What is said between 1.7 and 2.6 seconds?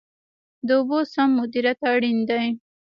اړین دی